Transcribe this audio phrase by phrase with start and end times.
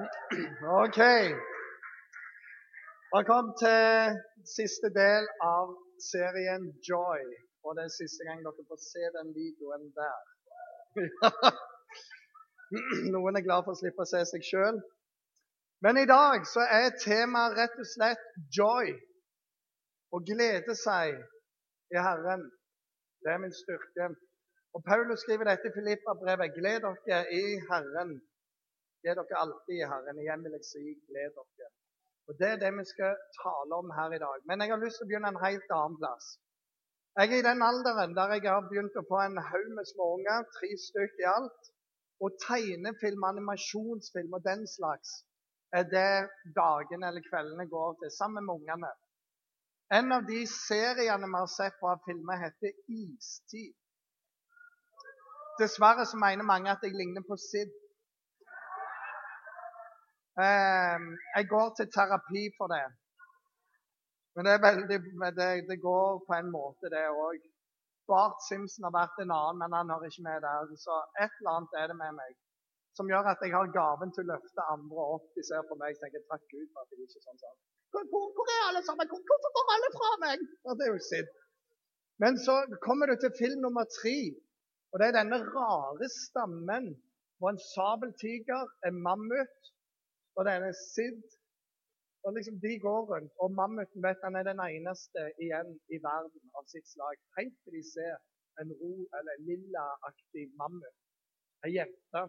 [0.00, 1.00] OK.
[3.14, 4.14] Velkommen til
[4.56, 5.74] siste del av
[6.10, 7.24] serien Joy.
[7.64, 10.22] Og det er siste gang dere får se den videoen der.
[13.14, 14.80] Noen er glad for å slippe å se seg sjøl.
[15.84, 18.24] Men i dag så er temaet rett og slett
[18.56, 18.94] joy.
[20.16, 21.20] Å glede seg
[21.92, 22.48] i Herren.
[23.20, 24.10] Det er min styrke.
[24.76, 26.56] Og Paulus skriver dette i Filippa-brevet.
[26.56, 28.16] Gled dere i Herren.
[29.02, 30.20] Gled dere alltid i Herren.
[30.22, 31.70] Igjen vil jeg si gled dere.
[32.28, 34.38] Og Det er det vi skal tale om her i dag.
[34.48, 36.28] Men jeg har lyst til å begynne en helt annen plass.
[37.18, 40.46] Jeg er i den alderen der jeg har begynt å få en haug med småunger,
[40.56, 41.72] tre stykker i alt.
[42.22, 45.16] Og tegnefilm, animasjonsfilm og den slags
[45.78, 46.28] er det
[46.60, 48.90] dagene eller kveldene går til sammen med ungene.
[49.98, 53.76] En av de seriene vi har sett av filmer, heter 'Istid'.
[55.60, 57.72] Dessverre så mener mange at jeg ligner på Sid.
[60.38, 62.86] Ehm, jeg går til terapi for det.
[64.34, 64.98] Men det, veldig,
[65.40, 67.40] det, det går på en måte, det òg.
[68.10, 70.70] Bart Simpson har vært en annen, men han hører ikke med der.
[70.86, 72.38] Så et eller annet er det med meg
[72.98, 75.26] som gjør at jeg har gaven til å løfte andre opp.
[75.36, 77.42] De ser på meg og tenker takk Gud for at jeg ikke er sånn.
[77.42, 77.58] sånn.
[77.94, 79.10] Hvor, hvor, er alle sammen?
[79.10, 80.42] Hvor, hvorfor går alle fra meg?
[80.66, 81.30] Og det er jo sitt
[82.22, 84.16] Men så kommer du til film nummer tre.
[84.90, 86.90] Og det er denne rare stammen
[87.40, 89.70] hvor en sabeltiger, en mammut
[90.40, 91.20] og denne Sid.
[92.24, 96.44] Og liksom De går rundt, og mammuten vet han er den eneste igjen i verden
[96.58, 97.16] av sitt slag.
[97.38, 98.16] Helt til de ser
[98.60, 100.98] en ro, eller lillaaktig mammut,
[101.64, 102.22] ei jente.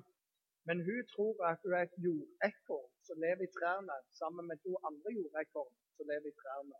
[0.67, 4.73] Men hun tror at hun er et jordekorn som lever i trærne, sammen med to
[4.89, 6.79] andre jordekorn som lever i trærne.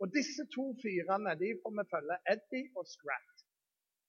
[0.00, 3.36] Og disse to fyrene de får vi følge Eddie og Scrat.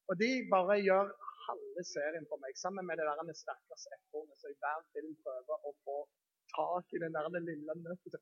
[0.10, 1.06] Og de bare gjør
[1.48, 5.68] halve serien for meg, sammen med det der stakkars ekornet som i hver film prøver
[5.70, 5.98] å få
[6.58, 8.14] tak i den der lille nøtten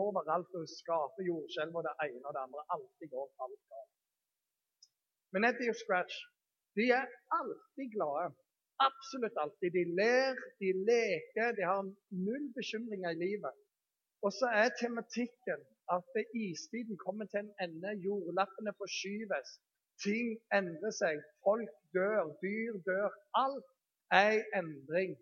[0.00, 2.62] overalt og skape jordskjelv og det ene og det andre.
[2.74, 3.92] Alltid går alt galt.
[5.32, 6.16] Men Eddie og Scratch
[6.76, 7.06] de er
[7.38, 8.26] alltid glade.
[8.88, 9.70] Absolutt alltid.
[9.78, 11.82] De ler, de leker, de har
[12.26, 13.54] null bekymringer i livet.
[14.24, 15.60] Og så er tematikken
[15.96, 16.10] at
[16.44, 19.48] istiden kommer til en ende, jordlappene forskyves,
[20.02, 21.20] Ting endrer seg.
[21.46, 23.10] Folk dør, dyr dør.
[23.44, 23.68] Alt
[24.22, 25.14] er i endring.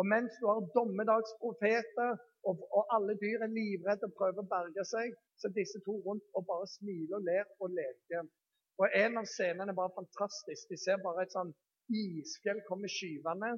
[0.00, 2.10] Og mens du har dommedagsprofeter,
[2.48, 5.94] og, og, alle dyr er livredde og prøver å berge seg, så er disse to
[6.06, 8.30] rundt og bare smiler og ler og leker.
[8.80, 10.72] Og En av scenene var fantastisk.
[10.72, 11.52] De ser bare et sånn
[12.02, 13.52] isfjell komme skyvende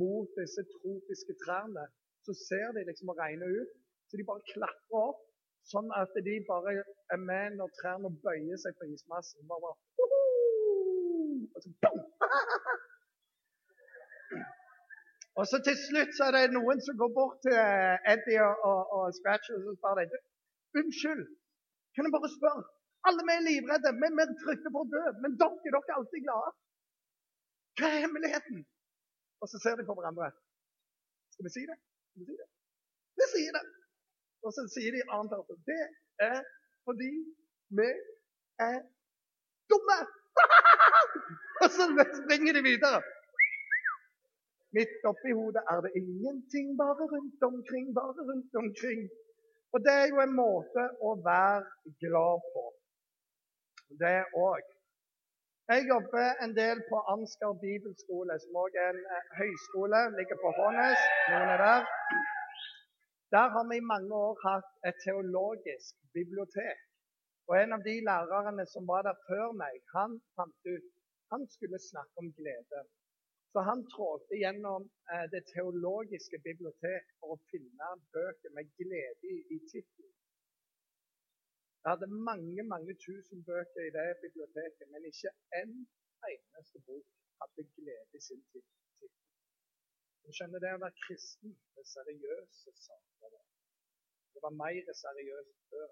[0.00, 1.86] mot disse tropiske trærne.
[2.26, 3.76] Så ser de liksom å regne ut,
[4.10, 5.26] så de bare klatrer opp
[5.68, 6.72] Sånn at de bare
[7.14, 9.44] er med når trærne bøyer seg på ismassen.
[9.50, 10.20] Bare, bare,
[11.54, 11.90] og, så,
[15.40, 17.56] og så til slutt så er det noen som går bort til
[18.12, 20.20] Eddie og, og, og Scratch og så spør de,
[20.78, 21.22] Unnskyld,
[21.94, 22.64] kan jeg bare spørre?
[23.08, 26.24] Alle vi er livredde, vi er frykter for å dø, men dere, dere er alltid
[26.26, 26.50] glade.
[27.80, 28.58] Hva er hemmeligheten?
[29.40, 30.28] Og så ser de på hverandre.
[31.32, 31.76] Skal vi si det?
[32.10, 32.48] Skal vi si det?
[33.18, 33.64] Vi sier det.
[34.44, 35.82] Og så sier de annet at det
[36.28, 36.40] er
[36.88, 37.12] fordi
[37.80, 37.88] vi
[38.68, 38.78] er
[39.72, 39.98] dumme.
[41.62, 41.88] og så
[42.20, 43.00] springer de videre.
[44.76, 49.00] Midt oppi hodet er det ingenting, bare rundt omkring, bare rundt omkring.
[49.72, 52.64] Og det er jo en måte å være glad på.
[54.02, 54.64] Det òg.
[55.70, 60.00] Jeg jobber en del på Ansgar bibelskole, som òg er en eh, høyskole.
[60.18, 61.02] Ligger på Hånes.
[61.30, 61.82] Noen er der.
[63.34, 66.78] Der har vi i mange år hatt et teologisk bibliotek.
[67.48, 70.88] Og En av de lærerne som var der før meg, han fant ut
[71.32, 72.80] han skulle snakke om glede.
[73.52, 79.38] Så han trådte gjennom eh, det teologiske bibliotek for å finne bøker med glede i,
[79.54, 80.16] i tittelen.
[81.82, 85.72] Jeg hadde mange mange tusen bøker i det biblioteket, men ikke én
[86.30, 87.06] eneste bok
[87.40, 89.10] hadde glede i sin tittel.
[90.22, 93.38] Du skjønner det å være kristen, det seriøse saker.
[94.34, 95.88] Det var mer seriøst før.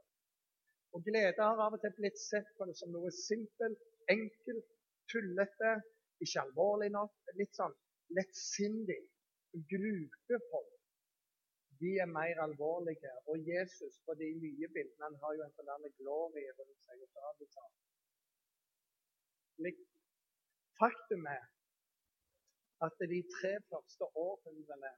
[0.95, 3.81] Og glede har av og til blitt sett på det som noe simpelt,
[4.15, 4.69] enkelt,
[5.13, 5.73] tullete,
[6.25, 7.15] ikke alvorlig nok.
[7.41, 7.77] Litt sånn
[8.19, 9.03] lettsindig.
[9.73, 10.75] Grupefolk.
[11.81, 13.13] De er mer alvorlige.
[13.31, 16.97] Og Jesus på de nye bildene han har jo en sånn glorie rundt seg.
[17.03, 17.73] og så har sånn.
[20.79, 21.47] Faktum er
[22.87, 24.93] at de tre første århundrene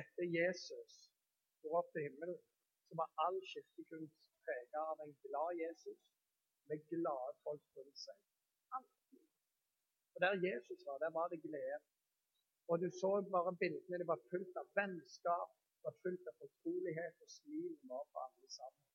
[0.00, 0.96] etter Jesus
[1.62, 2.40] går opp til himmelen,
[2.86, 6.02] så var all kirkekunst preget av en glad Jesus
[6.68, 8.18] med glade folk rundt seg.
[8.78, 9.24] Alltid.
[10.16, 11.78] Og der Jesus var, der var det glede.
[12.70, 13.98] Og du så bare bildene.
[14.00, 18.48] Det var fullt av vennskap, det var fullt av fortrolighet, og smilet var på alle
[18.58, 18.86] sammen.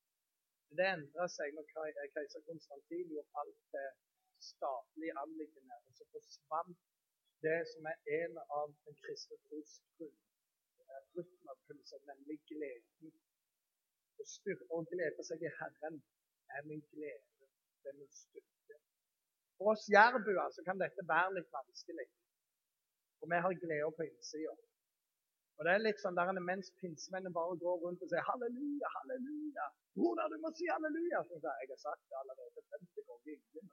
[0.66, 1.66] Men det endra seg når
[2.14, 3.88] keiser Konstantin gjorde alt det
[4.50, 5.78] statlige anliggende.
[5.86, 6.80] Og så forsvant
[7.46, 9.72] det som er en av den kristne tros
[11.16, 13.12] rytmeoppfyllelse, nemlig gleden.
[14.20, 16.02] Å styrke og glede seg i Herren
[16.56, 17.48] er min glede,
[17.82, 18.82] det er min styrke.
[19.62, 22.06] For oss jærbuer så kan dette være litt vanskelig.
[23.18, 24.54] For vi har glede på innsida.
[25.56, 29.66] Og det er litt sånn der Mens pinsemennene bare går rundt og sier halleluja, halleluja
[30.00, 31.20] Hvordan du må si halleluja!
[31.28, 33.70] Så jeg, har sagt det allerede 50 ganger.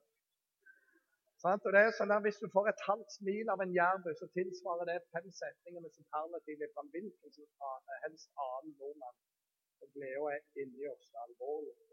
[1.42, 4.14] Sånn, Og det er sånn at Hvis du får et halvt smil av en jærbu,
[4.22, 9.22] så tilsvarer det fem setninger med superlativ fra en hvilken som helst annen nordmann.
[9.82, 11.10] Og gleda er inni oss.
[11.10, 11.89] Det er alvorlig.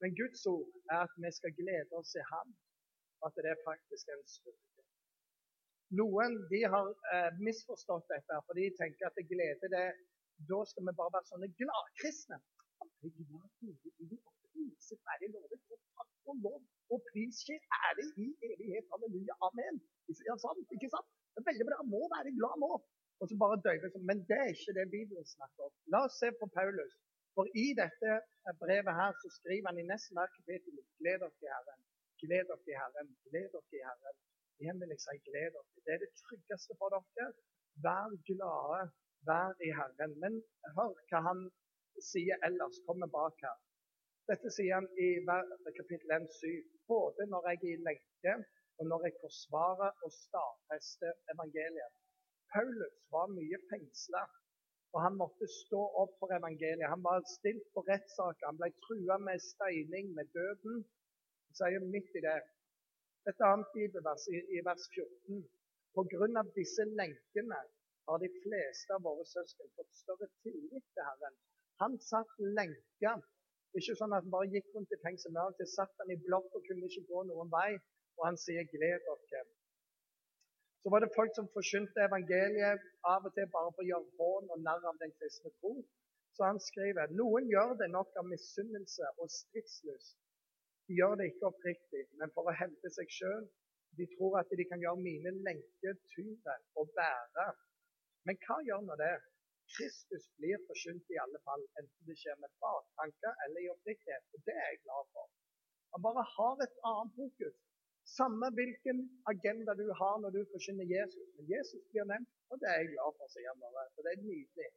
[0.00, 2.50] Men Guds ord er at vi skal glede oss i Ham,
[3.20, 4.84] og at det er faktisk en styrke.
[6.00, 9.88] Noen de har eh, misforstått dette, for de tenker at det glede det,
[10.50, 12.38] da skal vi bare være sånne gladkristne.
[16.30, 16.60] Og lov
[16.94, 18.86] og pris skjer ære i evighet.
[18.92, 19.34] Halleluja.
[19.48, 19.74] Amen.
[20.28, 21.08] Ja, sant, ikke sant?
[21.32, 21.78] Det er veldig bra.
[21.94, 22.72] Må være glad nå.
[23.20, 23.88] Og så bare døyve.
[24.08, 25.72] Men det er ikke det Bibelen snakker om.
[25.92, 26.94] La oss se på Paulus.
[27.34, 28.10] For i dette
[28.62, 31.80] brevet her så skriver han i nesten hver kapittel gled dere i Herren.
[32.22, 33.08] Gled dere i Herren.
[33.26, 34.18] Gled dere i Herren.
[34.60, 35.68] Igjen vil jeg si gled dere.
[35.86, 37.28] Det er det tryggeste for dere.
[37.86, 38.80] Vær glade.
[39.30, 40.16] Vær i Herren.
[40.22, 40.40] Men
[40.76, 41.44] hør hva han
[42.10, 42.82] sier ellers.
[42.88, 43.58] Kommer bak her.
[44.30, 45.08] Dette sier han i
[45.78, 46.50] kapittel 1, 7.
[46.92, 48.34] Både når jeg er i lenke,
[48.78, 51.96] og når jeg forsvarer og stadfester evangeliet.
[52.52, 54.22] Paulus var mye fengsla
[54.92, 56.88] og han måtte stå opp for evangeliet.
[56.92, 58.40] Han var stilt på rettssak.
[58.48, 60.80] Han ble trua med steining, med døden.
[61.46, 62.38] Han sier midt i det
[63.30, 65.42] et annet bibelvers i, i vers 14.
[65.94, 67.60] På grunn av disse lenkene
[68.08, 71.36] har de fleste av våre søsken fått større tillit til Herren.
[71.82, 73.14] Han satt lenka.
[73.78, 75.34] Ikke sånn at han bare gikk rundt i fengsel.
[75.36, 77.70] Men Han satt han i blokk og kunne ikke gå noen vei.
[78.18, 79.44] Og han sier 'gled dere'
[80.82, 84.52] så var det folk som forkynte evangeliet av og til bare for å gjøre hån
[84.54, 85.74] og narr av den kristne tro.
[86.36, 90.16] Så han skriver noen gjør det nok av misunnelse og stridslyst.
[90.88, 93.44] De gjør det ikke oppriktig, men for å hevde seg sjøl.
[93.98, 97.46] De tror at de kan gjøre mine lenker tyngre å bære.
[98.28, 99.12] Men hva gjør nå det?
[99.74, 104.24] Kristus blir forkynt i alle fall, enten det skjer med baktanker eller i oppriktighet.
[104.34, 105.28] Og det er jeg glad for.
[105.94, 107.60] Han bare har et annet fokus.
[108.18, 108.98] Samme hvilken
[109.32, 111.26] agenda du har når du forkynner Jesus.
[111.36, 113.90] Men Jesus blir nevnt, og det er jeg glad for, sier han.
[113.94, 114.70] For det er nydelig.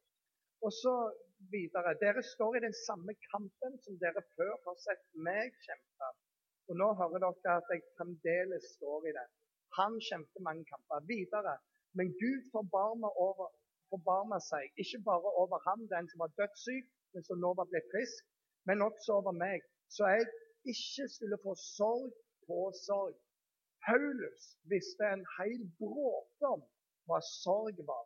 [0.66, 0.94] Og så
[1.54, 1.96] videre.
[2.04, 6.10] Dere står i den samme kampen som dere før har sett meg kjempe.
[6.68, 9.26] Og nå hører dere at jeg fremdeles står i det.
[9.78, 11.04] Han kjempet mange kamper.
[11.14, 11.56] Videre.
[11.98, 13.50] Men Gud forbarmer, over,
[13.92, 17.90] forbarmer seg ikke bare over ham, den som var dødssyk, men som nå var blitt
[17.94, 18.22] frisk,
[18.68, 19.60] men også over meg.
[19.94, 20.24] Så jeg
[20.72, 22.10] ikke skulle få sorg
[22.46, 23.14] på sorg.
[23.86, 24.42] Paulus
[24.72, 26.62] visste en hel bråte om
[27.08, 28.04] hva sorg var.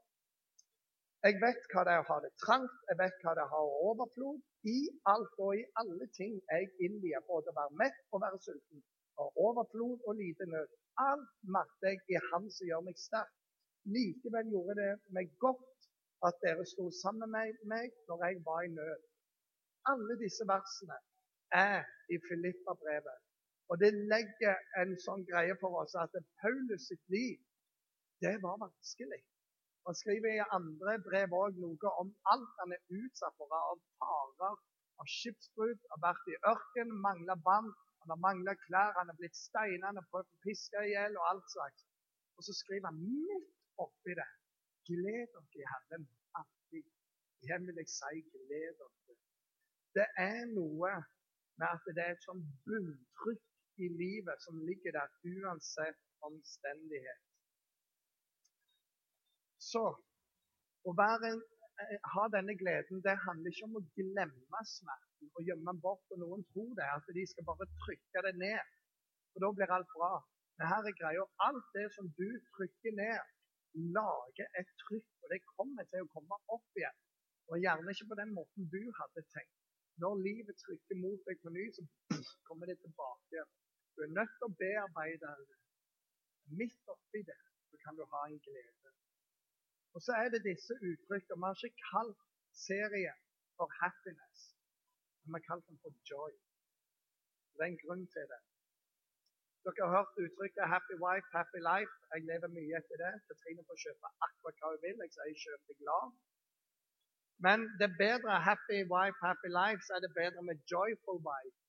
[1.27, 3.57] Jeg vet hva det er å ha det trangt, jeg vet hva det er å
[3.57, 4.39] ha overflod.
[4.71, 4.79] I
[5.13, 8.83] alt og i alle ting er jeg innviet, både å være mett og være sulten.
[9.23, 10.75] Og overflod og lite nød.
[11.03, 13.35] Alt merket jeg i Han som gjør meg sterk.
[13.95, 15.89] Likevel gjorde det meg godt
[16.27, 19.07] at dere sto sammen med meg når jeg var i nød.
[19.91, 20.99] Alle disse versene
[21.55, 23.28] er i Filippa-brevet.
[23.69, 27.37] Og det legger en sånn greie for oss at Paulus sitt liv,
[28.25, 29.21] det var vanskelig.
[29.89, 34.57] Han skriver i andre brev òg noe om alt han er utsatt for av farer,
[34.99, 37.71] av skipsbrudd, har vært i ørkenen, mangla vann,
[38.03, 41.29] han har mangla klær, han har blitt steina, han prøvd å piske i hjel og
[41.31, 41.87] alt slags.
[42.39, 43.49] Og så skriver han midt
[43.85, 44.29] oppi det
[44.89, 46.05] Gled dere i Herren
[46.41, 46.85] alltid.
[47.45, 49.17] Igjen vil jeg si gled dere.
[49.99, 50.93] Det er noe
[51.61, 53.48] med at det er et sånn bunntrykk
[53.87, 57.23] i livet som ligger der uansett omstendighet.
[59.71, 59.85] Så
[60.89, 61.31] å være,
[61.83, 66.07] eh, ha denne gleden det handler ikke om å glemme smerten og gjemme den bort.
[66.13, 68.65] og Noen tror det, at de skal bare trykke det ned.
[69.33, 70.15] For da blir alt bra.
[70.59, 73.21] Men her er greia alt det som du trykker ned,
[73.99, 75.09] lager et trykk.
[75.23, 76.99] Og det kommer til å komme opp igjen.
[77.51, 79.57] Og gjerne ikke på den måten du hadde tenkt.
[80.03, 81.83] Når livet trykker mot deg på ny, så
[82.49, 83.47] kommer det tilbake.
[83.99, 85.57] Du er nødt til å bearbeide det.
[86.59, 88.91] Midt oppi det så kan du ha en glede.
[89.95, 91.39] Og så er det disse uttrykkene.
[91.41, 92.21] Vi har ikke kalt
[92.67, 93.19] serien
[93.57, 94.45] for 'happiness',
[95.21, 96.37] men vi har kalt den for 'joy'.
[97.55, 98.43] Det er en grunn til det.
[99.65, 101.97] Dere har hørt uttrykket 'happy wife, happy life'.
[102.13, 103.15] Jeg lever mye etter det.
[103.29, 104.97] Katrine får kjøpe akkurat hva hun vil.
[105.05, 106.13] Jeg sier 'kjøp glad'.
[107.47, 111.61] Men det er bedre 'happy wife, happy life', så er det bedre med 'joyful wife'.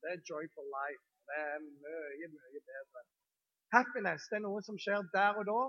[0.00, 1.11] Det er 'joyful life'.
[1.28, 3.04] Det er mye, mye bedre.
[3.76, 5.60] Happiness det er noe som skjer der og da.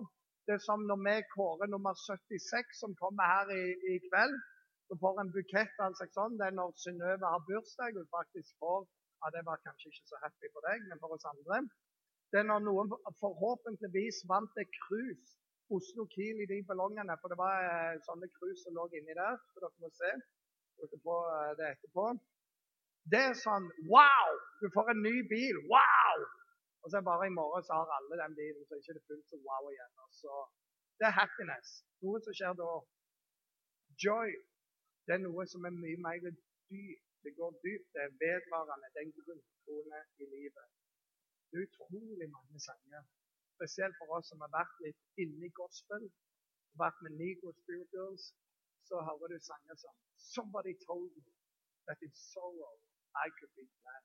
[0.46, 4.36] Det er som når vi kårer nummer 76, som kommer her i, i kveld.
[4.88, 5.78] Så får en bukett.
[5.86, 6.36] altså sånn.
[6.40, 7.96] Det er når Synnøve har bursdag.
[8.00, 8.84] Hun faktisk får
[9.22, 11.62] ja, Det var kanskje ikke så happy for deg, men for oss andre.
[12.32, 12.92] Det er når noen
[13.24, 15.40] forhåpentligvis vant et cruise.
[15.76, 17.16] Oslo-Kiel i de ballongene.
[17.22, 19.40] For det var eh, sånne cruise som lå inni der.
[19.54, 20.12] Så dere må se
[20.82, 22.10] dere på eh, det etterpå.
[23.12, 24.40] Det er sånn Wow!
[24.62, 25.60] Du får en ny bil.
[25.72, 26.24] Wow!
[26.84, 29.10] Og så er bare i morgen så har alle den bilen, så er det ikke
[29.12, 29.94] fullt så wow igjen.
[30.22, 30.40] Så
[31.00, 31.78] det er happiness.
[32.04, 32.72] Noe som skjer da.
[34.04, 34.34] Joy
[35.08, 37.02] det er noe som er mye mer dypt.
[37.24, 38.88] Det går dypt, det er vedvarende.
[38.92, 40.68] Det er en grunntone i livet.
[41.50, 43.04] Det er utrolig mange sanger.
[43.56, 46.08] Spesielt for oss som har vært litt inne i gospel,
[46.84, 48.32] vært med Negro Spirituals,
[48.88, 49.96] så hører du sanger som
[50.34, 51.32] Somebody told me
[51.88, 52.76] that in sorrow
[53.14, 54.04] I could be glad.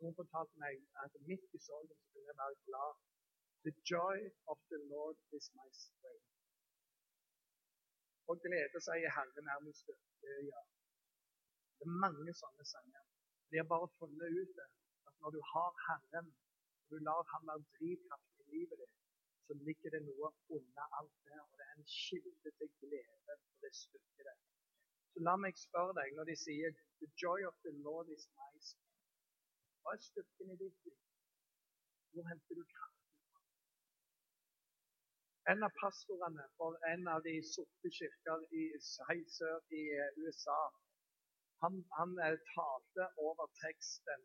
[0.00, 2.92] Noen fortalte meg at midt i sorgen så kunne jeg være glad.
[3.66, 4.16] The joy
[4.52, 6.30] of the Lord is my strength.
[8.28, 10.36] Og glede seg i Herren er min styrke.
[10.52, 10.62] Ja.
[11.76, 13.04] Det er mange sånne sanger.
[13.50, 14.68] De har bare funnet ut det,
[15.08, 16.28] at når du har Herren,
[16.80, 18.96] og du lar ham være drivkraften i livet ditt,
[19.46, 21.38] så ligger det noe under alt det.
[21.44, 24.36] Og det er en kilde til glede, og det styrker det.
[25.12, 28.50] Så la meg spørre deg, når de sier 'The joy of the Lord is my
[28.68, 28.98] strength',
[29.82, 30.98] hva er styrken i ditt liv?
[32.12, 33.40] Hvor henter du kraften fra?
[35.52, 38.64] En av pastorene for en av de sorte kirker i
[39.38, 39.82] sør i
[40.24, 40.62] USA
[41.62, 44.20] han, han eh, talte over teksten.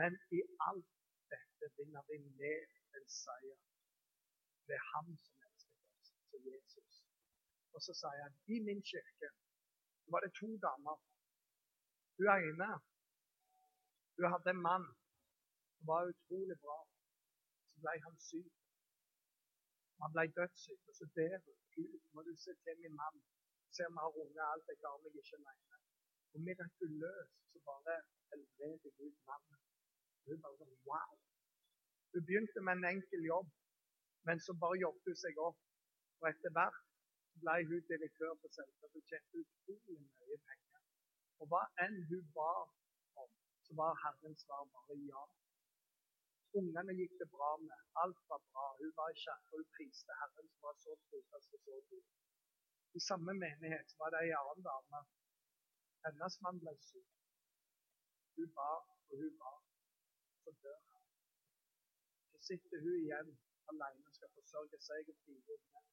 [0.00, 0.90] Men i alt
[1.32, 2.60] dette vinner vi med
[2.96, 3.58] en seier.
[4.74, 6.92] Er han som elsker oss, som Jesus.
[7.74, 9.28] Og så sier han i min kirke
[10.12, 10.96] var det to damer.
[12.16, 12.70] Hun ene
[14.16, 14.86] hun hadde en mann
[15.74, 16.78] som var utrolig bra.
[17.70, 18.52] Så ble han syk.
[20.02, 21.58] Han ble dødssyk, og så ber hun.
[21.74, 23.18] Gud, må du se til min mann.
[23.74, 24.44] Se om jeg har unger.
[24.52, 25.76] alt jeg klarer meg ikke alene.
[26.32, 27.94] Og mirakuløst så bare
[28.30, 29.60] helbreder Gud mannen.
[30.26, 31.14] Hun bare sånn wow.
[32.12, 33.50] Hun begynte med en enkel jobb,
[34.26, 35.60] men så bare jobbet hun seg opp.
[36.20, 36.80] Og etter hvert
[37.42, 40.80] ble hun direktør på selskapet og tjente utrolig mye penger.
[41.40, 42.50] Og hva enn hun ba
[43.22, 43.30] om,
[43.66, 45.24] så var Herrens svar bare ja.
[46.60, 47.78] Ungene gikk det bra med.
[48.02, 48.66] Alt var bra.
[48.80, 52.04] Hun var i kirka og priste Herren som var så trofast og så god.
[52.98, 55.02] I samme menighet var det ei annen dame
[56.04, 57.10] hennes mann ble syk.
[58.36, 58.70] Hun ba
[59.10, 59.52] og hun ba.
[60.42, 61.04] Så dør han.
[62.30, 63.30] Så sitter hun igjen
[63.70, 65.84] alene og skal forsørge seg og fire unger.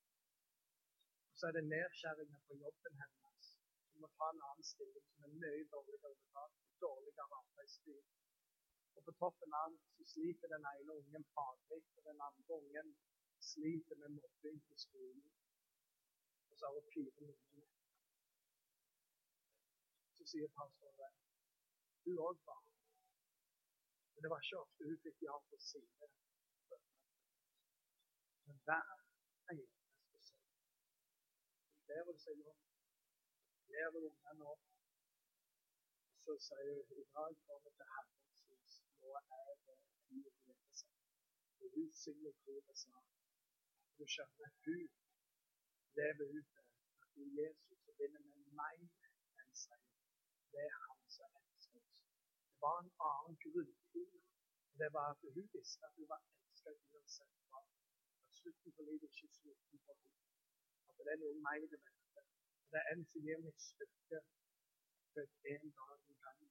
[1.39, 3.47] Så er det nedskjæringer på jobben hennes.
[3.89, 6.57] Hun må ta en annen stilling som er mye dårligere betalt.
[6.85, 8.03] Dårligere arbeidstid.
[8.95, 12.95] Og på toppen av så sliter den ene ungen faglig, og den andre ungen
[13.51, 15.27] sliter med mobbing på skolen.
[16.49, 17.69] Og så har hun fire unger
[20.29, 21.15] sier pastoren.
[22.05, 22.61] Hun òg var
[24.13, 26.09] Men det var ikke ofte hun fikk ja på sine
[28.45, 28.89] Men hver
[29.53, 29.78] eneste
[31.89, 32.63] lærer hun seg opp,
[33.73, 34.65] lærer ungene opp.
[36.23, 38.73] Så sier hun i dag kommer til Herrens hus.
[39.01, 39.77] Nå er det
[40.13, 40.97] liv i dette seg.
[41.61, 43.03] Og hun synger koret sa
[43.97, 44.83] Du skjønner, hun
[45.99, 46.67] lever ut det.
[47.01, 48.83] At du Jesus så vinner vi mer
[49.43, 49.89] enn seier
[50.53, 52.01] det er han som elsker oss.
[52.51, 54.21] Det var en annen grunntone.
[54.81, 57.61] Det var at hun visste at hun var elsket uansett hva.
[58.39, 60.28] Slutten på livet er ikke slutten på henne.
[60.99, 62.21] At det er noe mer det beste.
[62.71, 64.17] Det er en som gir meg styrke
[65.13, 66.41] for en dag en gang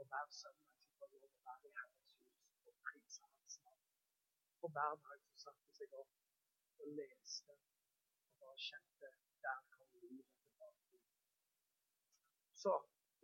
[0.00, 2.38] å være søndag som får lov å være i Herrens hus
[2.70, 3.82] og prise Hans navn.
[4.62, 9.10] Og hver dag som satte seg opp og leste og bare kjente
[9.44, 11.02] der kom livet tilbake.
[12.62, 12.74] Så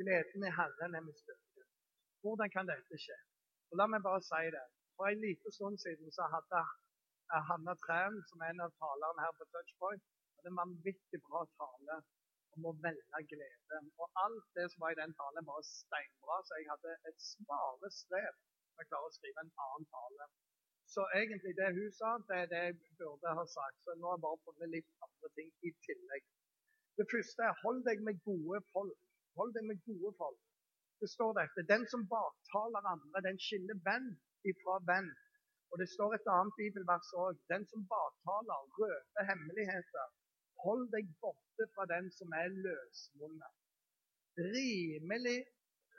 [0.02, 1.64] Gleden i Herren er min styrke.
[2.20, 3.16] Hvordan kan dette skje?
[3.70, 4.66] Og La meg bare si det.
[4.96, 6.60] For en liten stund siden så hadde
[7.48, 10.04] Hanna Træn, som er en av talerne her på Touchpoint,
[10.46, 11.94] hadde en vanvittig bra tale
[12.56, 13.78] om å velge glede.
[14.00, 17.90] Og alt det som var i den talen, var steinbra, så jeg hadde et smale
[17.90, 18.34] strev
[18.76, 20.28] med å klare å skrive en annen tale.
[20.86, 23.78] Så egentlig det hun sa, det er det jeg burde ha sagt.
[23.82, 26.28] Så nå har jeg bare funnet litt andre ting i tillegg.
[26.96, 29.00] Det første er hold deg med gode folk.
[29.40, 30.42] Hold deg med gode folk.
[31.02, 31.66] Det står dette.
[31.72, 34.12] Den som baktaler andre, den skiller venn
[34.52, 35.10] ifra venn.
[35.74, 37.42] Og det står et annet bibelvers òg.
[37.52, 40.06] Den som baktaler, røper hemmeligheter.
[40.64, 43.52] Hold deg borte fra den som er løsmunnet.
[44.54, 45.40] Rimelig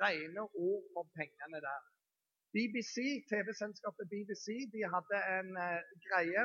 [0.02, 1.84] rene ord om pengene der.
[2.56, 2.96] BBC,
[3.32, 6.44] TV-selskapet BBC de hadde en eh, greie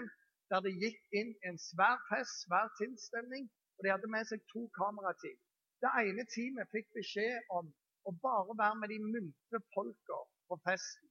[0.50, 3.44] der de gikk inn en svær fest, svær tilstelning,
[3.76, 5.38] og de hadde med seg to kamerateam.
[5.82, 7.70] Det ene teamet fikk beskjed om
[8.08, 10.18] å bare være med de muntre folka
[10.50, 11.08] på festen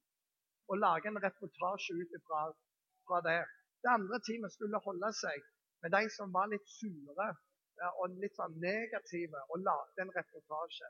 [0.69, 3.41] og lage en reportasje ut fra det.
[3.83, 5.49] Det andre teamet skulle holde seg
[5.83, 7.29] med de som var litt sure
[8.01, 10.89] og litt sånn negative, og lagde en reportasje.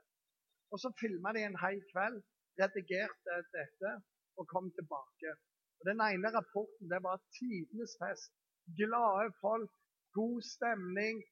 [0.71, 2.19] Og Så filma de en hel kveld,
[2.60, 3.91] redigerte dette
[4.38, 5.36] og kom tilbake.
[5.79, 8.31] Og Den ene rapporten det var tidenes fest.
[8.79, 9.71] Glade folk,
[10.19, 11.24] god stemning,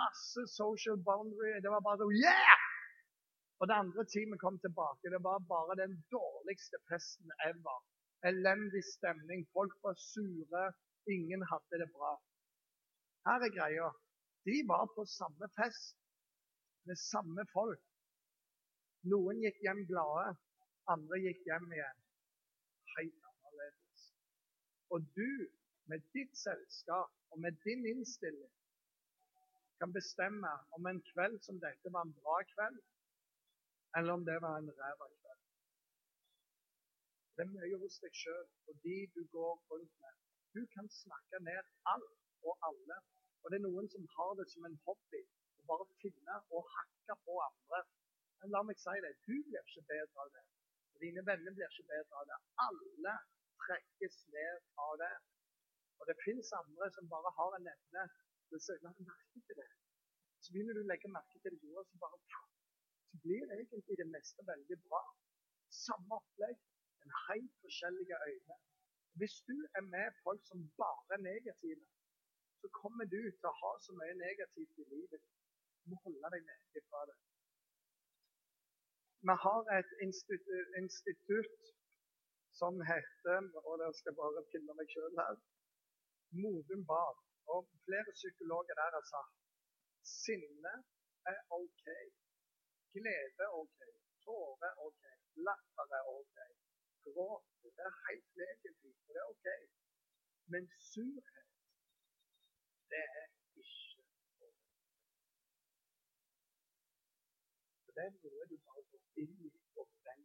[0.00, 1.54] masse social boundary.
[1.62, 2.64] Det var bare sånn Yeah!
[3.60, 5.10] Og det andre teamet kom tilbake.
[5.14, 7.78] Det var bare den dårligste festen ever.
[8.30, 9.46] Elendig stemning.
[9.56, 10.64] Folk var sure.
[11.16, 12.12] Ingen hadde det bra.
[13.26, 13.88] Her er greia.
[14.46, 15.96] De var på samme fest
[16.86, 17.86] med samme folk.
[19.12, 20.34] Noen gikk hjem glade,
[20.94, 22.02] andre gikk hjem igjen
[22.96, 24.04] helt annerledes.
[24.94, 25.30] Og du,
[25.90, 28.52] med ditt selskap og med din innstilling,
[29.80, 32.78] kan bestemme om en kveld som dette var en bra kveld,
[33.98, 35.42] eller om det var en ræva kveld.
[37.36, 40.14] Det er mye hos deg sjøl og de du går rundt med.
[40.54, 42.98] Du kan snakke ned alt og alle.
[43.42, 45.22] Og det er noen som har det som en hobby
[45.60, 47.82] å bare finne og hakke på andre.
[48.40, 50.44] Men la meg si det, du blir ikke bedre av det.
[50.94, 52.38] Og dine venner blir ikke bedre av det.
[52.66, 53.16] Alle
[53.64, 55.14] trekkes ned av det.
[56.00, 58.04] Og det fins andre som bare har en evne
[58.48, 59.70] til å søke merke til det.
[60.42, 62.18] Så begynner du å legge merke til det gode, så bare
[63.16, 65.02] så blir det egentlig det meste veldig bra.
[65.72, 66.58] Samme opplegg,
[67.00, 68.56] men helt forskjellige øyne.
[69.20, 71.84] Hvis du er med folk som bare er negative,
[72.60, 75.24] så kommer du til å ha så mye negativt i livet.
[75.82, 77.16] Du må holde deg vekk fra det.
[79.28, 81.72] Vi har et institutt, institutt
[82.60, 85.40] som heter Og dere skal bare finne meg sjøl her.
[86.42, 87.18] Modum Bad.
[87.54, 89.34] Og flere psykologer der har sagt
[90.24, 90.74] sinne
[91.32, 91.84] er OK.
[92.94, 93.80] Glede er OK.
[94.24, 95.04] Tårer er OK.
[95.46, 96.36] Latter er OK.
[97.06, 97.46] Gråt
[97.84, 99.48] er helt legitimt, det er OK.
[100.52, 101.50] Men surhet,
[102.90, 103.28] det er
[103.62, 104.02] ikke
[104.46, 104.66] OK.
[107.96, 109.50] For det er noe du bare går inn i
[110.12, 110.24] er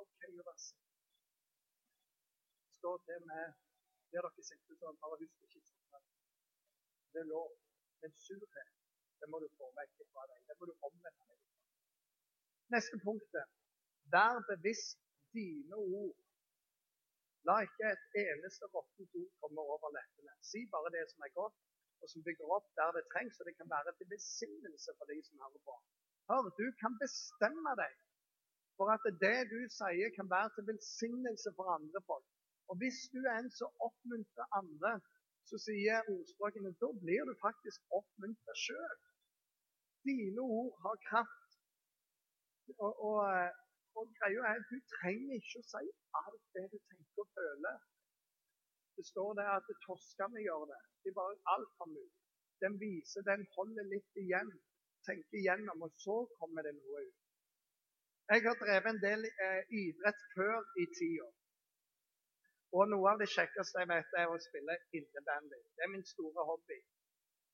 [0.00, 0.88] OK å være sint.
[2.64, 3.52] Det står til med
[4.10, 6.08] det dere sitter sånn, bare husk ikke sånn.
[7.14, 7.52] Det er lov.
[8.02, 8.72] Men surhet,
[9.22, 10.42] det må du få vekk fra deg.
[10.48, 13.54] Det må du omvende deg Neste punktet.
[14.10, 14.98] Vær bevisst
[15.38, 16.18] dine ord.
[17.46, 20.34] La ikke et eneste råttent ord komme over leppene.
[20.50, 21.62] Si bare det som er godt,
[22.02, 25.22] og som bygger opp der det trengs, og det kan være til besinnelse for de
[25.30, 25.78] som hører på.
[26.30, 27.94] Hør, du kan bestemme deg
[28.78, 32.28] for at det du sier, kan være til velsignelse for andre folk.
[32.70, 34.92] Og hvis du er en som oppmuntrer andre,
[35.48, 39.00] så sier ordspråkene da blir du faktisk oppmuntret sjøl.
[40.08, 41.48] Dine ord har kraft.
[42.84, 43.52] Og, og, eh,
[43.98, 45.84] og greia er Du trenger ikke å si
[46.22, 47.76] alt det du tenker og føler.
[48.96, 50.80] Det står der at torskene gjør det.
[51.02, 52.12] Det er bare altfor mye.
[52.62, 54.50] Den viser, den holder litt igjen.
[55.08, 57.18] Tenker igjennom, og så kommer det noe ut.
[58.30, 61.28] Jeg har drevet en del eh, idrett før i tida.
[62.78, 65.58] Og noe av det kjekkeste jeg vet, er å spille innebandy.
[65.74, 66.78] Det er min store hobby.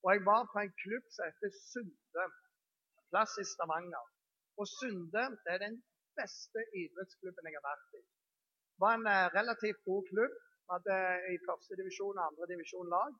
[0.04, 2.26] Og jeg var på en klubb som heter Sunde,
[3.10, 4.10] plass i Stavanger.
[4.60, 5.78] Og Sunde det er den
[6.20, 8.02] beste idrettsklubben jeg har vært i.
[8.02, 10.36] Det var en eh, relativt god klubb.
[10.66, 10.98] Vi hadde
[11.32, 13.16] i første divisjon og andre divisjon lag.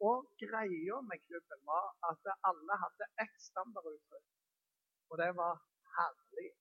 [0.00, 4.28] Og greia med klubben var at alle hadde ett standarduttrykk,
[5.10, 5.54] og det var
[5.94, 6.54] 'herlig'.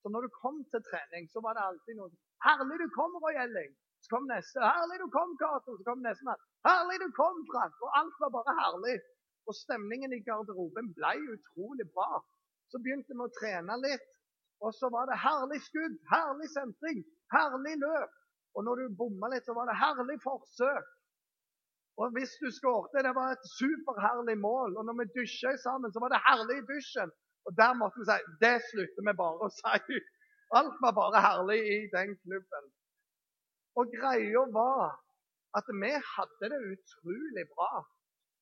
[0.00, 2.10] Så når du kom til trening, så var det alltid noe
[2.44, 3.74] 'Herlig du kom, Roy Elling'.
[4.02, 4.58] Så kom neste.
[4.60, 5.76] 'Herlig du kom, Cato'.
[5.78, 6.40] Så kom neste mann.
[6.66, 7.78] 'Herlig du kom, Frank'.
[7.84, 8.98] Og alt var bare herlig.
[9.48, 12.12] Og stemningen i garderoben ble utrolig bra.
[12.70, 14.06] Så begynte vi å trene litt.
[14.64, 17.00] Og så var det herlig skudd, herlig sentring,
[17.36, 18.12] herlig løp.
[18.54, 20.86] Og når du bomma litt, så var det herlig forsøk.
[22.00, 24.70] Og hvis du skårte, det var et superherlig mål.
[24.78, 27.10] Og når vi dusja sammen, så var det herlig i dusjen.
[27.46, 29.98] Og der måtte vi si det slutter vi bare å si.
[30.58, 32.64] Alt var bare herlig i den klubben.
[33.78, 34.96] Og greia var
[35.58, 37.72] at vi hadde det utrolig bra.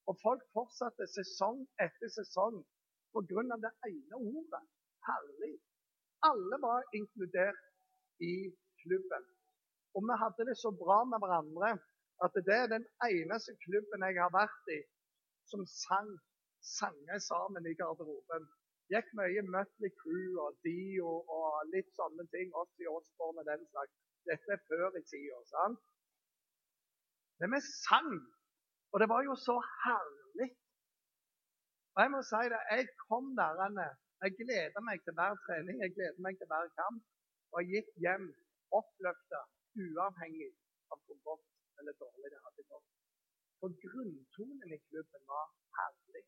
[0.08, 2.56] Og folk fortsatte sesong etter sesong
[3.12, 3.56] pga.
[3.64, 4.64] det ene ordet
[5.08, 5.54] herlig.
[6.30, 7.62] Alle var inkludert
[8.32, 8.34] i
[8.82, 9.24] klubben.
[9.94, 11.76] Og vi hadde det så bra med hverandre
[12.24, 14.80] at det er den eneste klubben jeg har vært i
[15.50, 16.12] som sang
[16.62, 18.44] sanger sammen i garderoben.
[18.92, 22.52] Gikk mye Mutley Crew og Dio og litt sånne ting.
[22.60, 23.94] Oss i Osborne og den slags.
[24.28, 25.38] Dette er før i tida.
[25.50, 25.80] sant?
[27.40, 28.12] Men vi sang,
[28.92, 30.50] og det var jo så herlig.
[31.94, 33.88] Og jeg må si det, jeg kom der inne.
[34.22, 37.02] Jeg gleder meg til hver trening, jeg gleder meg til hver kamp.
[37.52, 38.28] Og jeg gikk hjem
[38.78, 39.40] oppløfta,
[39.82, 40.52] uavhengig
[40.92, 41.51] av godt
[41.82, 42.88] eller dårlig det hadde gått.
[43.60, 46.24] For grunntonen i klubben var herlig.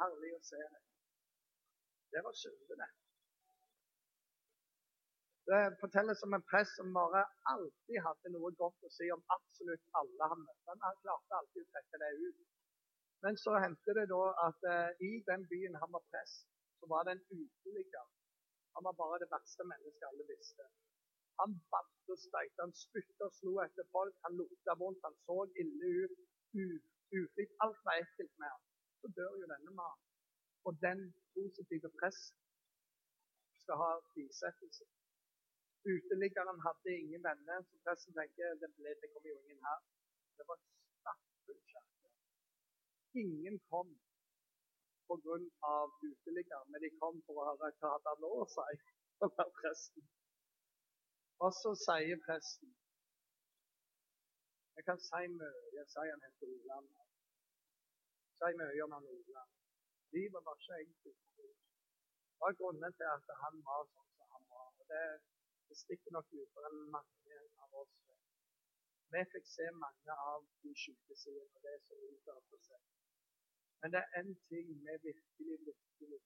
[0.00, 0.82] Herlig å se det.
[2.14, 2.88] Det var syndene.
[5.48, 9.84] Det fortelles om en prest som bare alltid hadde noe godt å si om absolutt
[10.00, 10.76] alle han møtte.
[10.86, 12.40] Han klarte alltid å trekke det ut.
[13.24, 16.48] Men så hendte det da at eh, i den byen han var prest,
[16.80, 18.08] så var det en uteligger.
[18.74, 20.66] Han var bare det verste mennesket alle visste.
[21.40, 25.38] Han bandt og steikte, han spytta og slo etter folk, han lukta vondt, han så
[25.62, 26.14] ille ut.
[27.18, 27.52] Ufritt.
[27.64, 28.62] Alt var ekkelt med ham.
[29.00, 30.04] Så dør jo denne mannen.
[30.66, 31.00] Og den
[31.34, 32.40] positive presten
[33.62, 34.84] skal ha bisettelse.
[35.94, 39.80] Uteliggeren hadde ingen venner, så presten tenker det, ble, det kommer jo ingen her.
[40.36, 40.58] Det var
[40.98, 42.10] stappfull kirke.
[43.22, 43.88] Ingen kom
[45.08, 45.36] pga.
[46.08, 48.70] uteliggeren, men de kom for å høre hva hadde han å si.
[49.60, 50.08] presten.
[51.44, 52.70] Og så sier presten
[54.76, 56.88] Jeg kan si mye, sier han heter Oland.
[58.40, 59.52] Si mye om han Oland.
[60.16, 61.22] Livet var ikke enkelt.
[61.36, 61.48] Det
[62.40, 64.68] var grunnen til at han var sånn som han var.
[64.80, 65.04] Og det,
[65.68, 67.94] det stikker nok dypere enn mange av oss.
[69.14, 72.86] Vi fikk se mange av de syke sidene, og det så utad seg.
[73.80, 76.20] Men det er én ting vi virkelig, virkelig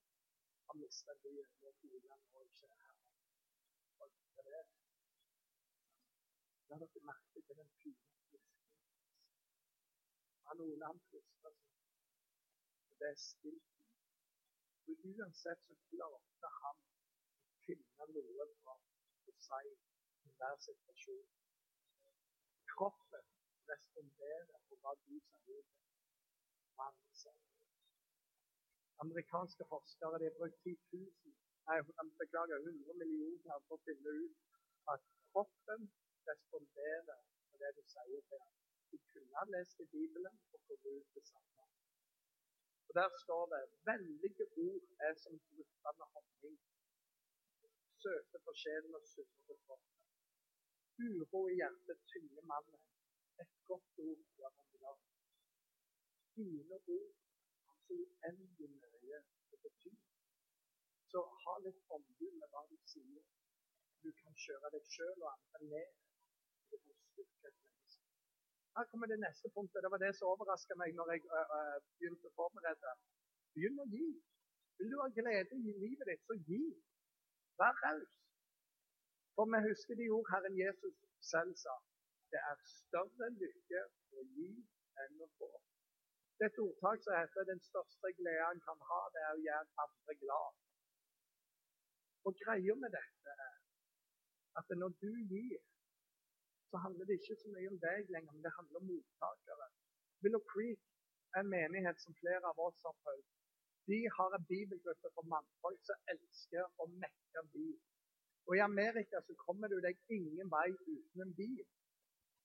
[0.67, 2.91] har mista det med Oland og ikke her.
[6.71, 8.51] La dere merke til den fine friskheten.
[10.47, 11.57] Han Oland frister seg.
[12.99, 13.71] Det er stilt
[14.91, 21.29] og Uansett så klarte han å finne noe bra å si i hver situasjon.
[22.71, 23.27] Kroppen
[23.71, 25.15] responderer på hva du
[27.21, 27.39] sier.
[29.05, 31.35] Amerikanske forskere de har brukt 10 000,
[31.67, 31.77] nei,
[32.23, 34.35] beklager, 100 millioner på å finne ut
[34.95, 35.91] at kroppen
[36.29, 38.57] responderer på det du sier til ham.
[38.91, 41.63] Du kunne ha lest i Bibelen og fått ut det samme.
[42.87, 46.57] Og Der står det veldige ord er som dryppende honning.
[48.01, 49.97] Søte for sjelen og sunne for kroppen.
[51.07, 52.81] Uro i hjertet tynger mannen.
[53.41, 54.99] Et godt ord gjør ham glad.
[56.35, 57.13] Dine ord
[57.65, 59.19] har så uendelig mye
[59.53, 59.93] å bety.
[61.11, 63.23] Så ha litt omgud med hva du sier.
[64.03, 65.97] Du kan kjøre deg sjøl og andre ned.
[68.75, 69.83] Her kommer det neste punktet.
[69.83, 72.93] Det var det som overraska meg når jeg uh, begynte å forberede.
[73.55, 74.09] Begynn å gi.
[74.79, 76.63] Vil du ha glede i livet ditt, så gi.
[77.61, 78.13] Vær raus.
[79.35, 80.95] For vi husker de ord Herren Jesus
[81.31, 81.75] selv sa.
[82.31, 83.83] Det er større lykke
[84.19, 84.49] å gi
[85.03, 85.51] enn å få.
[86.37, 89.43] Det er et ordtak som heter den største gleden en kan ha, det er å
[89.47, 90.61] gjøre andre glad.
[92.25, 93.51] Og greia med dette er
[94.61, 95.59] at når du gir,
[96.71, 99.67] så handler det ikke så mye om deg lenger, men det handler om mottakere.
[100.23, 100.81] Willow Creek
[101.35, 103.31] er en menighet som flere av oss har fulgt.
[103.91, 107.79] De har en bibelgruppe for mannfolk som elsker å mekke bil.
[108.47, 111.67] Og I Amerika så kommer du deg ingen vei uten en bil.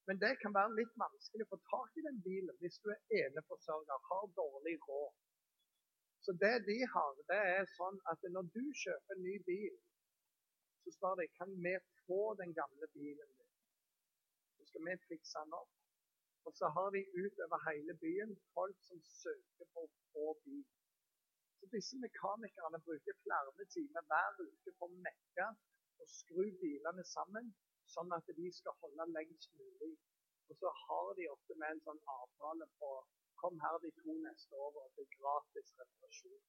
[0.09, 3.01] Men det kan være litt vanskelig å få tak i den bilen hvis du er
[3.23, 5.15] eneforsørger, har dårlig råd.
[6.25, 9.75] Så det de har, det er sånn at når du kjøper en ny bil,
[10.83, 11.75] så står det kan vi
[12.07, 13.46] få den gamle bilen din
[14.77, 15.73] skal vi fikse den opp.
[16.47, 20.65] Og så har de utover hele byen folk som søker på å få bil.
[21.59, 25.47] Så disse mekanikerne bruker flere timer hver uke på å mekke
[26.01, 27.49] og skru bilene sammen,
[27.95, 29.95] sånn at de skal holde lengst mulig.
[30.49, 32.97] Og så har de ofte med en sånn avtale på
[33.37, 36.45] Kom her de to neste år, og det er gratis reparasjon.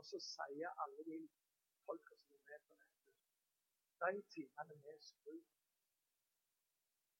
[0.00, 1.18] Og så sier alle de
[1.84, 3.12] folka som er med på dette,
[4.00, 5.42] de timene vi skrur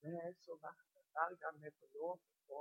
[0.03, 1.03] det er så verdt det.
[1.15, 2.17] Hver gang vi får lov
[2.57, 2.61] å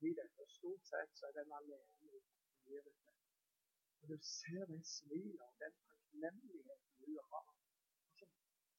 [0.00, 0.10] gi
[0.42, 2.96] Og Stort sett så er den alene i livet.
[3.04, 3.14] det.
[4.00, 7.46] Og du ser det smilet og den takknemligheten du har.
[8.08, 8.26] Altså,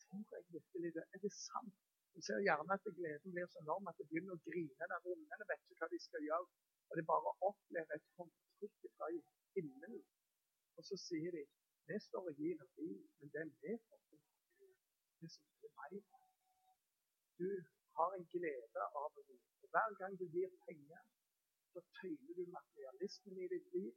[0.03, 1.05] tror jeg virkelig det?
[1.13, 1.79] Er det sant?
[2.13, 5.49] Du ser gjerne at gleden blir så enorm at det begynner å grine der ungene
[5.51, 6.47] vet ikke hva de skal gjøre.
[6.89, 9.11] Og de bare opplever et håndtrykk fra
[9.55, 10.01] himmelen.
[10.77, 11.45] Og så sier de
[11.87, 14.19] vi står og gir bil, men det er får.
[15.21, 17.80] Det som er meg.
[20.01, 21.01] Gang du gir penger,
[21.73, 23.93] så tøyler du materialismen i ditt liv.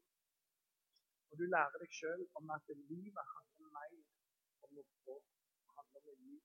[1.30, 3.94] Og du lærer deg sjøl om at livet handler mer
[4.66, 5.16] om å få,
[5.76, 6.36] handler om å gi.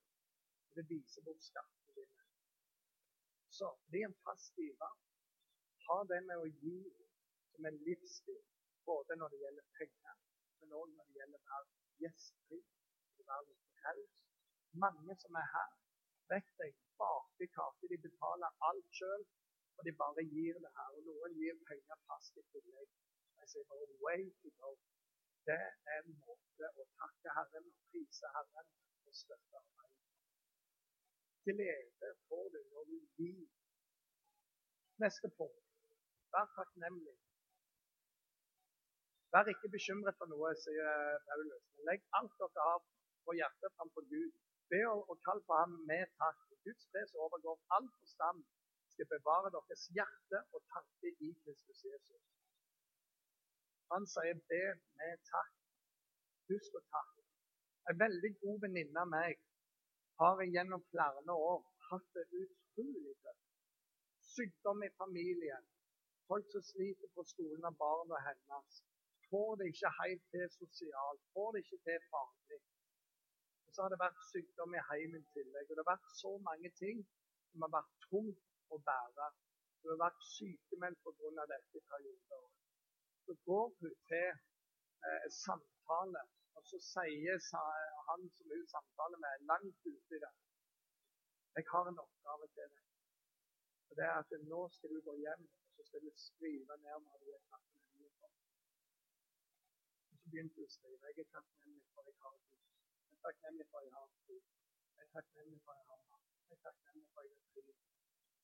[0.78, 2.26] Det viser bort skattene dine.
[3.58, 4.96] Så bli en fast giver.
[5.88, 6.80] Ha det med å gi
[7.52, 8.42] som en livsstil,
[8.90, 10.18] både når det gjelder penger,
[10.60, 11.68] men òg når det gjelder å være
[12.04, 12.60] gjestfri,
[13.30, 14.18] være raus.
[14.84, 15.72] Mange som er her,
[16.32, 17.88] vet jeg, baker kaker.
[17.94, 19.24] De betaler alt sjøl,
[19.78, 20.90] og de bare gir det her.
[20.98, 22.90] Og noen gir penger fast i tillegg.
[23.40, 24.72] Jeg sier bare way to go.
[25.50, 25.62] Det
[25.96, 28.68] er en måte å takke Herren og prise Herren
[29.08, 30.04] og støtte arbeidet.
[31.48, 33.48] Glede får du når du gir.
[35.04, 35.66] Neste punkt.
[36.34, 37.16] Vær takknemlig.
[39.34, 40.94] Vær ikke bekymret for noe, sier
[41.30, 41.66] Paulus.
[41.78, 42.80] Men legg alt dere har
[43.26, 44.38] på hjertet framfor Gud.
[44.72, 46.40] Be og kall på ham med takk.
[46.66, 48.40] Guds fred som overgår all forstand,
[48.92, 52.26] skal bevare deres hjerte og tanke i Kristus Jesus.
[53.92, 54.64] Han sier be
[55.00, 55.56] med takk.
[56.52, 57.24] Husk å takke.
[57.90, 59.40] En veldig god venninne av meg
[60.22, 63.46] har gjennom flere år hatt det utrolig tøft.
[64.34, 65.66] Sykdom i familien,
[66.30, 68.84] folk som sliter på skolen av barna hennes.
[69.30, 72.62] Får det ikke helt til sosialt, får det ikke til faglig.
[73.70, 75.68] Og så har det vært sykdom i heimen i tillegg.
[75.70, 77.04] Og det har vært så mange ting
[77.52, 79.28] som har vært tungt å bære.
[79.82, 81.46] Hun har vært sykemeldt pga.
[81.52, 82.48] dette i perioder.
[83.26, 84.30] Så går hun til
[85.06, 86.24] eh, samtale,
[86.58, 87.38] og så sier
[88.10, 90.34] han som hun samtaler med, langt ute i det
[91.60, 92.84] Jeg har en oppgave til deg.
[93.90, 97.06] Og det er at Nå skal du gå hjem og så skal du skrive ned
[97.06, 98.34] hva du er takknemlig for.
[100.10, 101.14] Og så begynte hun å skrive.
[101.14, 102.79] Jeg er takknemlig for at jeg har et hus.
[103.20, 104.38] Jeg er takknemlig for at jeg har fly.
[104.98, 106.28] Jeg er takknemlig for at jeg har mat.
[106.50, 107.64] Jeg er takknemlig for at jeg er fri.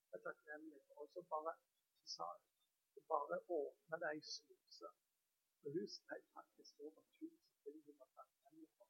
[0.10, 1.54] Jeg er takknemlig for også bare
[2.16, 2.28] sa
[2.96, 4.90] jeg, bare åpne deg sluse.
[5.60, 8.88] For hun skrev faktisk over tusen ting hun var takknemlig for.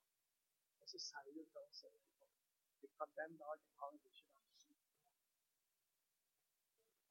[0.82, 1.86] Og så sier hun til oss
[2.98, 4.84] fra den dagen har jeg ikke vært syk.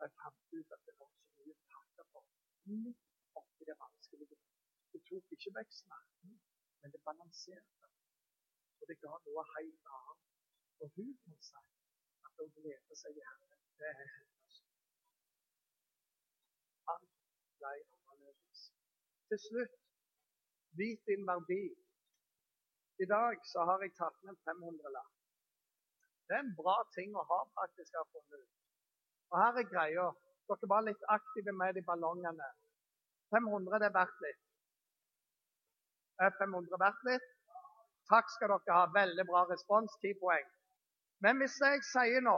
[0.01, 2.23] Jeg fant ut at det var så mye å takke for
[2.85, 3.03] midt
[3.41, 4.39] oppi det vanskelige.
[4.93, 6.39] Det tok ikke vekk smerten,
[6.81, 7.95] men det balanserte.
[8.81, 10.23] Og det ga noe helt annet.
[10.83, 11.63] Og hun kan si
[12.29, 13.27] at å glede seg i
[13.79, 14.59] det er hennes.
[16.95, 17.09] Alt
[17.61, 17.73] ble
[18.13, 18.63] annerledes.
[19.31, 19.81] Til slutt,
[20.81, 21.65] vit din verdi.
[23.03, 25.15] I dag så har jeg tatt med 500-lapp.
[26.27, 28.53] Det er en bra ting å ha, faktisk, har funnet ut.
[29.33, 30.07] Og her er greia.
[30.49, 32.49] Dere var litt aktive med de ballongene.
[33.35, 34.43] 500 det er verdt litt.
[36.25, 37.34] Er 500 verdt litt?
[38.13, 38.85] Takk skal dere ha.
[39.01, 39.95] Veldig bra respons.
[40.03, 40.47] 10 poeng.
[41.25, 42.37] Men hvis jeg sier nå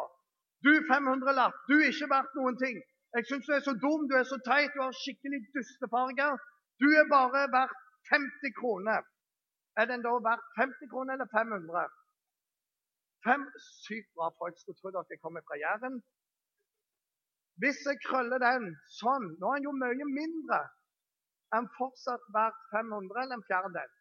[0.64, 2.79] Du 500-lapp, du er ikke verdt noen ting.
[3.14, 6.40] Jeg syns du er så dum, du er så teit, du har skikkelig dustefarger.
[6.81, 7.76] Du er bare verdt
[8.11, 9.05] 50 kroner.
[9.81, 11.92] Er den da verdt 50 kroner eller 500?
[13.26, 13.44] Fem
[13.85, 16.00] sykt bra folk skulle tro dere kommer fra Jæren.
[17.61, 18.66] Hvis jeg krøller den
[19.00, 20.61] sånn Nå er den jo mye mindre.
[21.55, 23.95] Den fortsatt verdt 500 eller en fjerdedel?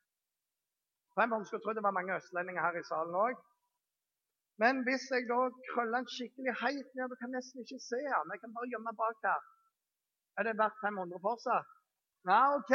[1.20, 3.36] 500 skulle tro det var mange østlendinger her i salen òg.
[4.62, 5.40] Men hvis jeg da
[5.72, 8.34] krøller den skikkelig heit ned, du kan nesten ikke se den.
[8.34, 9.42] Jeg kan bare gjemme bak der.
[10.38, 11.72] Er det verdt 500 fortsatt?
[12.30, 12.74] Nei, OK.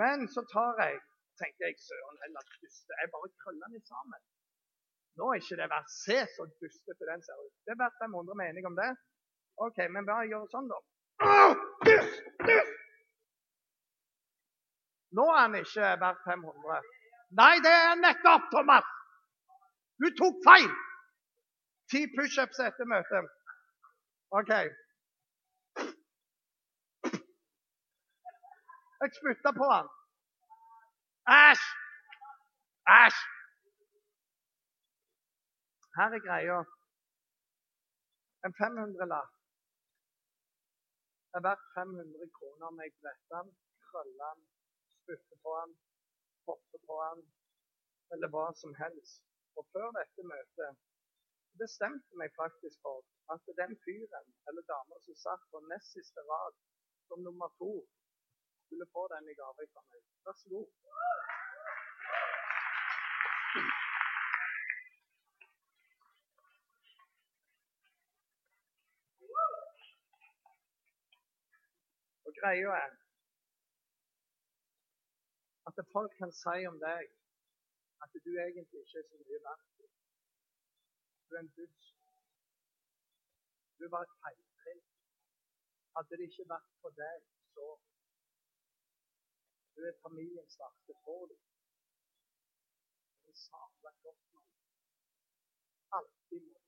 [0.00, 0.94] Men så tar jeg
[1.40, 2.92] tenkte jeg, søren heller duste.
[3.00, 4.20] Jeg bare krøller den sammen.
[5.18, 7.54] Nå er ikke det verdt Se så dustete den ser ut.
[7.64, 8.90] Det er verdt 500 mening om det.
[9.66, 10.78] OK, men bare gjør sånn, da.
[11.86, 12.83] Dust, dust!
[15.16, 16.88] Nå er han ikke verdt 500.
[17.40, 18.86] Nei, det er nettopp, Thomas!
[20.02, 20.72] Du tok feil!
[21.90, 23.28] Ti pushups etter møtet.
[24.38, 24.52] OK.
[29.00, 29.88] Jeg spytta på han.
[31.38, 31.64] Æsj!
[32.98, 33.20] Æsj!
[35.96, 36.58] Her er greia.
[38.46, 39.30] En 500-lapp
[41.36, 43.48] er verdt 500 kroner om jeg bretter den,
[43.86, 44.42] krøller den,
[45.04, 45.76] spytter på han,
[46.48, 47.22] hoppe på han,
[48.12, 49.22] eller hva som helst.
[49.56, 50.80] Og før dette møtet
[51.60, 56.56] bestemte meg faktisk for at den fyren eller dama som satt på nest siste rad
[57.08, 57.72] som nummer to,
[58.66, 60.02] skulle få den i gave fra meg.
[60.26, 60.68] Vær så god.
[72.26, 73.03] Og greia er
[75.68, 77.04] at folk kan si om deg
[78.02, 79.68] at du egentlig ikke er så mye verdt.
[81.26, 81.84] Du er en buss.
[83.78, 84.82] Du var et feiltrinn.
[85.94, 87.18] Hadde det ikke vært for deg,
[87.54, 87.66] så
[89.76, 91.32] Du er familiens svarte får.
[93.22, 94.42] Du er sabla godt nå.
[95.98, 96.60] Alltid må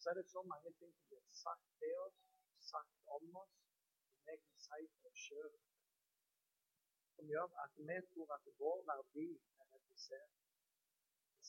[0.00, 2.18] Så er det så mange ting som blir sagt til oss,
[2.72, 3.56] sagt om oss,
[4.08, 5.54] som vi kan si til oss sjøl,
[7.16, 9.28] som gjør at vi tror at vår verdi
[9.60, 10.32] er redusert.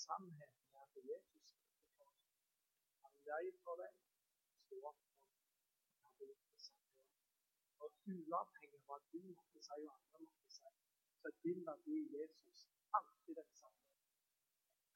[0.03, 2.27] Sannheten er at Jesus er for oss.
[3.03, 3.97] Han løy for deg,
[4.65, 5.01] sto opp
[5.99, 6.37] for deg.
[6.67, 6.77] Det.
[7.83, 10.71] Og uavhengig av hva du måtte si og andre måtte si,
[11.19, 12.63] så er din verdi i Jesus
[12.99, 13.83] alltid den samme.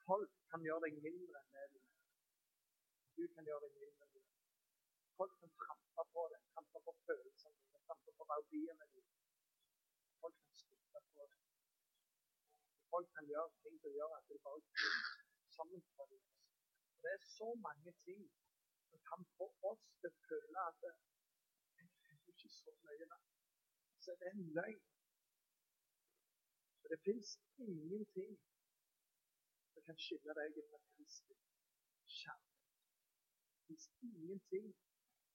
[0.08, 2.00] Folk kan gjøre deg mindre enn det du er.
[3.18, 4.32] Du kan gjøre deg mindre enn du er.
[5.20, 9.31] Folk kan trampe på deg, trampe på følelsene dine, trampe på verdiene dine.
[10.22, 11.24] Folk kan spytte på.
[12.92, 14.62] Folk kan gjøre ting som gjør at de bare
[15.56, 16.22] sammenfaller
[17.02, 18.24] Det er så mange ting
[18.90, 20.94] som kan få oss til å føle at det
[21.82, 23.30] er ikke så nøye verdt.
[24.04, 24.84] Så det er en løgn.
[26.80, 27.30] For det fins
[27.68, 28.34] ingenting
[29.74, 31.38] som kan skille deg fra Kristi
[32.20, 32.72] kjærlighet.
[33.54, 34.74] Det fins ingenting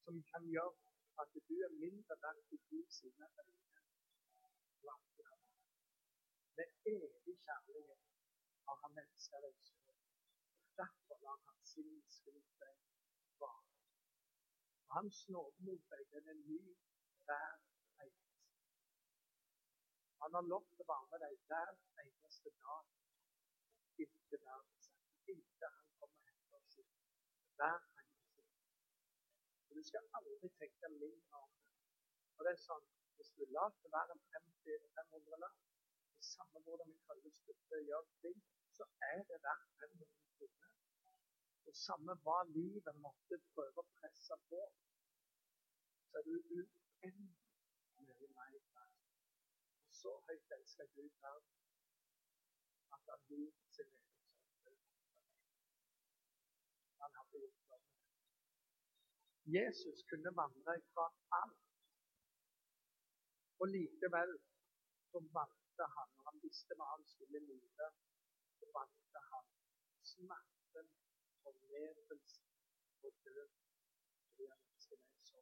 [0.05, 3.76] som kan gjøre at du er mindre verdt i Guds sine øyne.
[6.57, 8.03] Med evig kjærlighet
[8.67, 9.95] har han mennesker så.
[10.81, 12.77] Derfor lar han sin skryt deg
[13.41, 13.65] vare.
[14.95, 16.63] Hans nåde mot deg, den er ny
[17.27, 17.53] hver
[18.05, 18.43] eneste.
[20.23, 21.73] Han har lov til å være med deg hver
[22.05, 22.85] eneste dag
[24.05, 24.87] inntil verdens.
[25.33, 26.79] Inntil han kommer og henter oss.
[27.59, 28.43] Hver eneste.
[29.77, 31.67] Du skal aldri tenke mindre om det.
[32.37, 32.87] Og det er sånn,
[33.17, 35.59] Hvis du lar det være en 50 eller 500 lapp,
[36.35, 38.39] samme hvordan vi kaller støtte gjør ting,
[38.77, 40.73] så er det verdt 500 kroner.
[41.67, 44.63] Og samme hva livet måtte prøve å presse på,
[46.09, 49.01] så er du uendelig mer verdt.
[49.89, 51.55] Og så høyt elsker Gud verden
[52.97, 54.83] at han vil sin egen sønn.
[57.01, 57.81] Han hadde gjort det.
[59.57, 61.07] Jesus kunne vandre fra
[61.41, 61.66] alt.
[63.61, 64.33] Og likevel
[65.11, 67.87] så valgte han, og han visste hva han skulle lide,
[68.59, 69.47] så valgte han
[70.13, 70.91] smerten,
[71.43, 72.51] fornedrelsen
[73.05, 73.49] og død
[74.27, 75.41] fordi han ønsket meg så.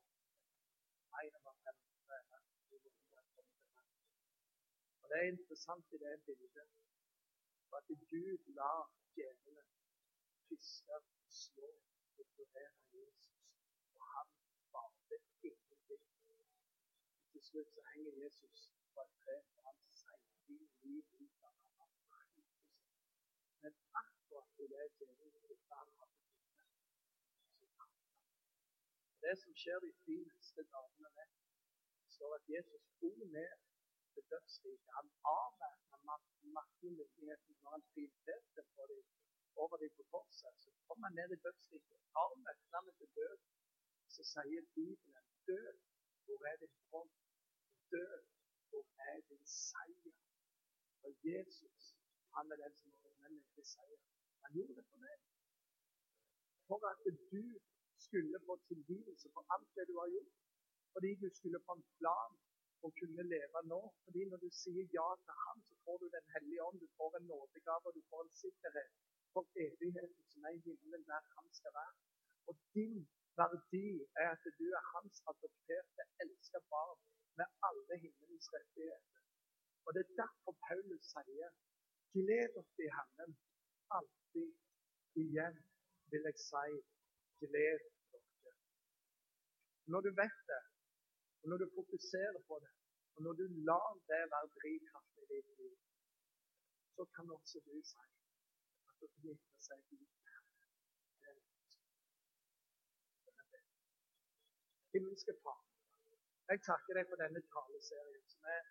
[1.25, 1.85] En av fem
[5.03, 6.69] og Det er interessant i det bildet
[7.69, 8.83] for at Gud lar
[9.17, 9.69] djevelen
[10.49, 10.97] fiske,
[11.43, 11.69] slå
[12.17, 13.31] torturere Jesus.
[13.95, 14.29] Og han
[14.77, 15.64] valgte ingenting.
[17.55, 18.61] Slutt så henger Jesus
[18.95, 20.39] på et tre, og han seiler
[20.87, 21.91] liv ut av ham.
[23.63, 26.11] Men akkurat i det djevelen han har.
[29.25, 31.31] Det som skjer de fineste dagene, med,
[32.17, 33.55] står at Jesus for ned
[34.13, 34.91] til dødsriket.
[34.99, 35.07] Han
[35.39, 36.17] avvæpna
[36.59, 37.85] maktmyndigheten når han
[38.77, 39.05] på dem,
[39.63, 40.55] over dem på korset.
[40.65, 43.37] Så kom han ned i dødsriket, tar nøklene til død.
[44.15, 45.79] Så sier Bibelen død,
[46.25, 47.15] hvor er din hånd?
[47.93, 48.15] Død,
[48.77, 50.15] og er din seier?
[51.05, 51.83] Og Jesus,
[52.35, 54.03] han er den som har til seier.
[54.43, 55.19] Han gjorde det for deg.
[56.69, 56.99] For at
[57.35, 57.45] du
[58.07, 60.35] skulle få tilgivelse for alt det du har gjort.
[60.93, 62.33] Fordi du skulle få en plan
[62.87, 63.81] å kunne leve nå.
[64.05, 67.17] Fordi når du sier ja til ham, så får du Den hellige ånd, du får
[67.19, 68.91] en nådegave, og du får en sikkerhet
[69.33, 71.95] for evigheten som er i himmelen, der han skal være.
[72.49, 73.01] Og din
[73.41, 73.89] verdi
[74.23, 77.01] er at du er hans adopterte, elskede barn
[77.39, 79.21] med alle himmelens rettigheter.
[79.85, 81.51] Og det er derfor Paulus sier
[82.15, 83.33] gled dere i Herren
[83.99, 84.53] alltid.
[85.23, 85.57] Igjen
[86.11, 86.71] vil jeg si
[87.43, 88.55] gled dere.
[89.93, 90.63] Når du vet det,
[91.41, 92.73] og når du fokuserer på det,
[93.15, 95.77] og når du lar det være drivkraften i ditt liv,
[96.97, 98.05] så kan også du si
[98.89, 100.07] at du gleder seg Gud.
[104.95, 105.61] Himmelske Far,
[106.51, 108.65] jeg takker deg for denne taleserien, som er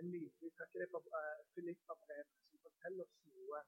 [0.00, 0.48] en nydelig.
[0.48, 3.62] Jeg takker deg for uh, Filippa-brevet, som forteller oss noe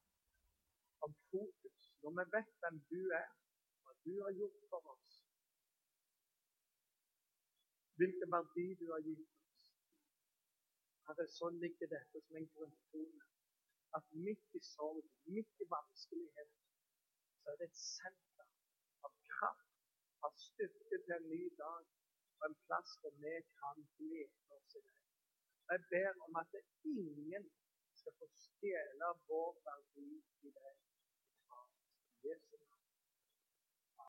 [1.07, 1.89] om fokus.
[2.03, 3.33] Når vi vet hvem du er,
[3.83, 5.17] hva du har gjort for oss,
[7.99, 9.39] hvilken verdi du har gitt oss.
[11.09, 13.27] Herre, sånn ligger dette som en grunntone.
[13.97, 16.51] At midt i sorg, midt i vanskelighet,
[17.41, 18.51] så er det et senter
[19.09, 19.79] av kraft,
[20.29, 21.87] av styrke til en ny dag,
[22.41, 24.97] og en plass hvor vi kan glede oss i det.
[25.71, 26.53] Jeg ber om at
[26.97, 27.45] ingen
[27.99, 30.11] skal få stjele vår verdi
[30.47, 30.75] i det.
[32.25, 32.57] I Jesu